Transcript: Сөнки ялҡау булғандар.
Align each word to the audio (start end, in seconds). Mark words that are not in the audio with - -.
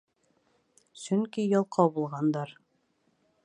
Сөнки 1.01 1.45
ялҡау 1.51 1.95
булғандар. 1.99 2.59